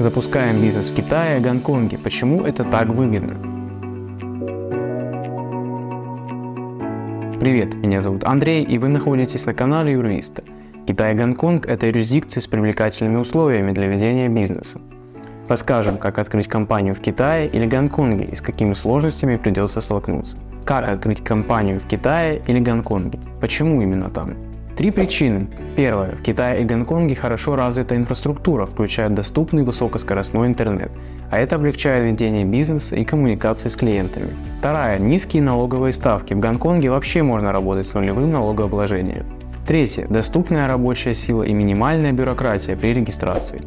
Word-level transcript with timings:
Запускаем 0.00 0.62
бизнес 0.62 0.88
в 0.88 0.94
Китае 0.94 1.40
Гонконге. 1.40 1.98
Почему 1.98 2.44
это 2.44 2.64
так 2.64 2.88
выгодно? 2.88 3.34
Привет, 7.38 7.74
меня 7.74 8.00
зовут 8.00 8.24
Андрей, 8.24 8.64
и 8.64 8.78
вы 8.78 8.88
находитесь 8.88 9.44
на 9.44 9.52
канале 9.52 9.92
Юриста. 9.92 10.42
Китай 10.86 11.12
и 11.12 11.18
Гонконг– 11.18 11.66
это 11.68 11.86
юрисдикции 11.86 12.40
с 12.40 12.46
привлекательными 12.46 13.16
условиями 13.18 13.72
для 13.72 13.88
ведения 13.88 14.30
бизнеса. 14.30 14.80
Расскажем, 15.48 15.98
как 15.98 16.18
открыть 16.18 16.48
компанию 16.48 16.94
в 16.94 17.00
Китае 17.00 17.46
или 17.48 17.66
Гонконге 17.66 18.24
и 18.24 18.34
с 18.34 18.40
какими 18.40 18.72
сложностями 18.72 19.36
придется 19.36 19.82
столкнуться. 19.82 20.38
Как 20.64 20.88
открыть 20.88 21.22
компанию 21.22 21.78
в 21.78 21.86
Китае 21.86 22.40
или 22.46 22.58
Гонконге? 22.58 23.20
Почему 23.38 23.82
именно 23.82 24.08
там? 24.08 24.49
Три 24.80 24.90
причины. 24.90 25.46
Первое. 25.76 26.08
В 26.08 26.22
Китае 26.22 26.62
и 26.62 26.64
Гонконге 26.64 27.14
хорошо 27.14 27.54
развита 27.54 27.94
инфраструктура, 27.94 28.64
включая 28.64 29.10
доступный 29.10 29.62
высокоскоростной 29.62 30.48
интернет, 30.48 30.90
а 31.30 31.38
это 31.38 31.56
облегчает 31.56 32.10
ведение 32.10 32.46
бизнеса 32.46 32.96
и 32.96 33.04
коммуникации 33.04 33.68
с 33.68 33.76
клиентами. 33.76 34.28
Вторая. 34.58 34.98
Низкие 34.98 35.42
налоговые 35.42 35.92
ставки. 35.92 36.32
В 36.32 36.40
Гонконге 36.40 36.88
вообще 36.88 37.22
можно 37.22 37.52
работать 37.52 37.88
с 37.88 37.92
нулевым 37.92 38.32
налогообложением. 38.32 39.26
Третье. 39.66 40.06
Доступная 40.08 40.66
рабочая 40.66 41.12
сила 41.12 41.42
и 41.42 41.52
минимальная 41.52 42.12
бюрократия 42.12 42.74
при 42.74 42.94
регистрации. 42.94 43.60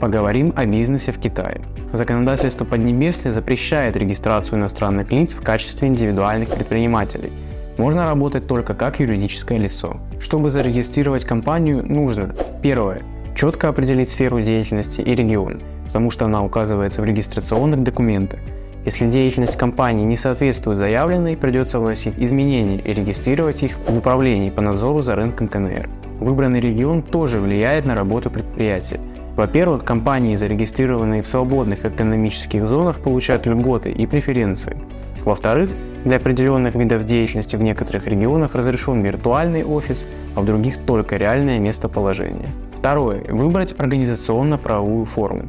Поговорим 0.00 0.54
о 0.56 0.64
бизнесе 0.64 1.12
в 1.12 1.18
Китае. 1.18 1.60
Законодательство 1.92 2.64
Поднебесной 2.64 3.32
запрещает 3.32 3.96
регистрацию 3.96 4.58
иностранных 4.58 5.12
лиц 5.12 5.34
в 5.34 5.42
качестве 5.42 5.88
индивидуальных 5.88 6.48
предпринимателей– 6.48 7.32
можно 7.76 8.06
работать 8.08 8.46
только 8.46 8.74
как 8.74 9.00
юридическое 9.00 9.58
лицо. 9.58 9.98
Чтобы 10.20 10.50
зарегистрировать 10.50 11.24
компанию, 11.24 11.84
нужно 11.86 12.34
первое– 12.62 13.02
четко 13.36 13.68
определить 13.68 14.10
сферу 14.10 14.40
деятельности 14.40 15.00
и 15.00 15.14
регион, 15.14 15.60
потому 15.86 16.10
что 16.10 16.26
она 16.26 16.42
указывается 16.42 17.02
в 17.02 17.04
регистрационных 17.04 17.82
документах. 17.82 18.40
Если 18.84 19.06
деятельность 19.06 19.56
компании 19.56 20.04
не 20.04 20.16
соответствует 20.16 20.78
заявленной, 20.78 21.36
придется 21.36 21.80
вносить 21.80 22.14
изменения 22.18 22.78
и 22.78 22.92
регистрировать 22.92 23.62
их 23.62 23.76
в 23.88 23.96
управлении 23.96 24.50
по 24.50 24.60
надзору 24.60 25.00
за 25.00 25.16
рынком 25.16 25.48
КНР. 25.48 25.88
Выбранный 26.20 26.60
регион 26.60 27.02
тоже 27.02 27.40
влияет 27.40 27.86
на 27.86 27.94
работу 27.94 28.30
предприятия. 28.30 29.00
Во-первых, 29.36 29.84
компании, 29.84 30.36
зарегистрированные 30.36 31.22
в 31.22 31.26
свободных 31.26 31.84
экономических 31.84 32.68
зонах, 32.68 33.00
получают 33.00 33.46
льготы 33.46 33.90
и 33.90 34.06
преференции. 34.06 34.76
Во-вторых, 35.24 35.70
для 36.04 36.16
определенных 36.16 36.74
видов 36.74 37.04
деятельности 37.04 37.56
в 37.56 37.62
некоторых 37.62 38.06
регионах 38.06 38.54
разрешен 38.54 39.00
виртуальный 39.02 39.64
офис, 39.64 40.06
а 40.34 40.40
в 40.40 40.44
других 40.44 40.78
только 40.86 41.16
реальное 41.16 41.58
местоположение. 41.58 42.48
Второе. 42.76 43.22
Выбрать 43.30 43.74
организационно-правовую 43.78 45.06
форму. 45.06 45.44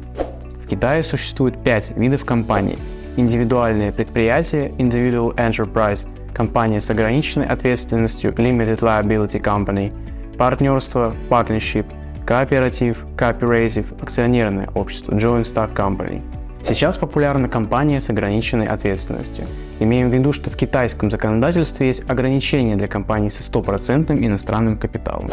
В 0.64 0.68
Китае 0.68 1.02
существует 1.02 1.62
пять 1.62 1.96
видов 1.96 2.24
компаний. 2.24 2.78
Индивидуальные 3.16 3.92
предприятия 3.92 4.68
Individual 4.78 5.34
Enterprise, 5.36 6.08
компания 6.34 6.80
с 6.80 6.90
ограниченной 6.90 7.46
ответственностью 7.46 8.32
Limited 8.32 8.80
Liability 8.80 9.42
Company, 9.42 9.92
партнерство 10.38 11.12
Partnership, 11.28 11.86
кооператив 12.26 13.04
Cooperative, 13.16 14.02
акционерное 14.02 14.68
общество 14.74 15.12
Joint 15.12 15.42
Stock 15.42 15.74
Company– 15.74 16.22
Сейчас 16.62 16.96
популярна 16.98 17.48
компания 17.48 18.00
с 18.00 18.10
ограниченной 18.10 18.66
ответственностью. 18.66 19.46
Имеем 19.78 20.10
в 20.10 20.14
виду, 20.14 20.32
что 20.32 20.50
в 20.50 20.56
китайском 20.56 21.10
законодательстве 21.10 21.86
есть 21.86 22.08
ограничения 22.08 22.76
для 22.76 22.88
компаний 22.88 23.30
со 23.30 23.42
стопроцентным 23.42 24.24
иностранным 24.24 24.76
капиталом. 24.76 25.30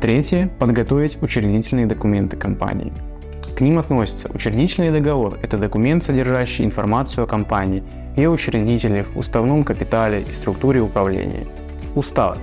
Третье– 0.00 0.50
подготовить 0.58 1.22
учредительные 1.22 1.86
документы 1.86 2.36
компании. 2.36 2.92
К 3.56 3.60
ним 3.62 3.78
относятся 3.78 4.30
учредительный 4.34 4.90
договор– 4.90 5.38
это 5.42 5.56
документ, 5.56 6.04
содержащий 6.04 6.64
информацию 6.64 7.24
о 7.24 7.26
компании, 7.26 7.82
ее 8.14 8.28
учредителях, 8.28 9.06
уставном 9.14 9.64
капитале 9.64 10.22
и 10.28 10.32
структуре 10.34 10.82
управления. 10.82 11.46
Устав 11.94 12.36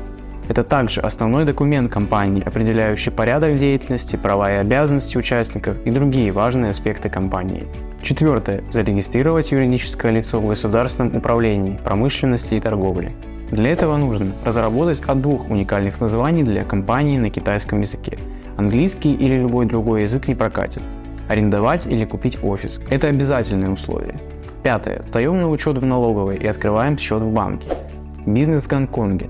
это 0.49 0.63
также 0.63 1.01
основной 1.01 1.45
документ 1.45 1.91
компании, 1.91 2.43
определяющий 2.45 3.11
порядок 3.11 3.55
деятельности, 3.55 4.15
права 4.15 4.51
и 4.51 4.55
обязанности 4.57 5.17
участников 5.17 5.77
и 5.85 5.91
другие 5.91 6.31
важные 6.31 6.71
аспекты 6.71 7.09
компании. 7.09 7.65
Четвертое. 8.01 8.63
Зарегистрировать 8.69 9.51
юридическое 9.51 10.11
лицо 10.11 10.39
в 10.39 10.47
государственном 10.47 11.15
управлении, 11.15 11.79
промышленности 11.83 12.55
и 12.55 12.59
торговле. 12.59 13.13
Для 13.51 13.71
этого 13.71 13.95
нужно 13.97 14.33
разработать 14.43 15.01
от 15.07 15.21
двух 15.21 15.49
уникальных 15.49 16.01
названий 16.01 16.43
для 16.43 16.63
компании 16.63 17.17
на 17.17 17.29
китайском 17.29 17.81
языке. 17.81 18.17
Английский 18.57 19.13
или 19.13 19.35
любой 19.35 19.65
другой 19.65 20.01
язык 20.01 20.27
не 20.27 20.35
прокатит. 20.35 20.81
Арендовать 21.29 21.87
или 21.87 22.03
купить 22.03 22.37
офис– 22.43 22.81
это 22.89 23.07
обязательные 23.07 23.71
условия. 23.71 24.15
Пятое. 24.63 25.01
Встаем 25.03 25.39
на 25.39 25.49
учет 25.49 25.77
в 25.77 25.85
налоговой 25.85 26.37
и 26.37 26.47
открываем 26.47 26.97
счет 26.97 27.21
в 27.21 27.31
банке. 27.31 27.67
Бизнес 28.25 28.61
в 28.61 28.67
Гонконге. 28.67 29.29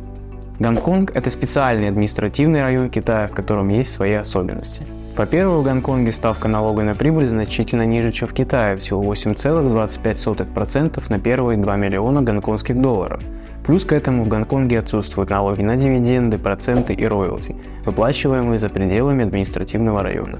Гонконг– 0.59 1.11
это 1.15 1.31
специальный 1.31 1.89
административный 1.89 2.61
район 2.61 2.91
Китая, 2.91 3.27
в 3.27 3.33
котором 3.33 3.69
есть 3.69 3.91
свои 3.91 4.13
особенности. 4.13 4.85
Во-первых, 5.17 5.61
в 5.61 5.63
Гонконге 5.63 6.11
ставка 6.11 6.47
налога 6.47 6.83
на 6.83 6.93
прибыль 6.93 7.27
значительно 7.27 7.85
ниже, 7.85 8.11
чем 8.11 8.27
в 8.27 8.33
Китае, 8.33 8.75
всего 8.75 9.01
8,25% 9.01 11.03
на 11.09 11.19
первые 11.19 11.57
2 11.57 11.75
миллиона 11.75 12.21
гонконгских 12.21 12.79
долларов. 12.79 13.23
Плюс 13.65 13.83
к 13.83 13.93
этому 13.93 14.23
в 14.23 14.27
Гонконге 14.27 14.79
отсутствуют 14.79 15.31
налоги 15.31 15.63
на 15.63 15.75
дивиденды, 15.75 16.37
проценты 16.37 16.93
и 16.93 17.07
роялти, 17.07 17.55
выплачиваемые 17.85 18.59
за 18.59 18.69
пределами 18.69 19.25
административного 19.25 20.03
района. 20.03 20.39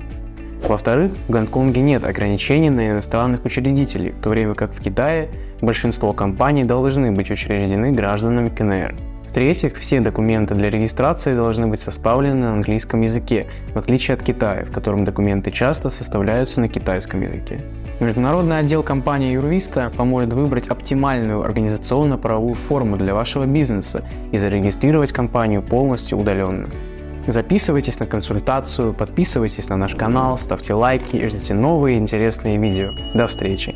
Во-вторых, 0.68 1.12
в 1.28 1.32
Гонконге 1.32 1.82
нет 1.82 2.06
ограничений 2.06 2.70
на 2.70 2.92
иностранных 2.92 3.46
учредителей, 3.46 4.12
в 4.12 4.22
то 4.22 4.30
время 4.30 4.54
как 4.54 4.74
в 4.74 4.80
Китае 4.80 5.30
большинство 5.62 6.14
компаний 6.14 6.66
должны 6.66 7.12
быть 7.12 7.32
учреждены 7.32 7.92
гражданами 7.92 8.50
КНР. 8.50 8.94
В-третьих, 9.34 9.80
все 9.80 10.00
документы 10.00 10.54
для 10.54 10.70
регистрации 10.70 11.34
должны 11.34 11.66
быть 11.66 11.82
составлены 11.82 12.36
на 12.36 12.54
английском 12.54 13.02
языке, 13.02 13.48
в 13.74 13.78
отличие 13.80 14.14
от 14.14 14.22
Китая, 14.22 14.64
в 14.64 14.72
котором 14.72 15.06
документы 15.06 15.50
часто 15.50 15.90
составляются 15.90 16.62
на 16.62 16.70
китайском 16.70 17.20
языке. 17.24 17.60
Международный 18.00 18.60
отдел 18.60 18.84
компании 18.84 19.34
Юрвиста 19.34 19.92
поможет 19.98 20.34
выбрать 20.34 20.68
оптимальную 20.68 21.42
организационно-правовую 21.42 22.54
форму 22.54 22.96
для 22.96 23.16
вашего 23.16 23.48
бизнеса 23.48 24.04
и 24.32 24.38
зарегистрировать 24.38 25.12
компанию 25.12 25.64
полностью 25.64 26.20
удаленно. 26.20 26.68
Записывайтесь 27.26 28.00
на 28.00 28.06
консультацию, 28.06 28.94
подписывайтесь 28.94 29.68
на 29.68 29.78
наш 29.78 29.96
канал, 29.96 30.38
ставьте 30.38 30.76
лайки 30.76 31.16
и 31.16 31.26
ждите 31.26 31.56
новые 31.56 31.98
интересные 31.98 32.60
видео. 32.60 32.90
До 33.16 33.26
встречи! 33.26 33.74